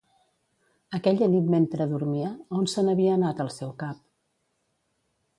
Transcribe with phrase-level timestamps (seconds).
[0.97, 4.01] Aquella nit mentre dormia, a on se n'havia anat el seu cap?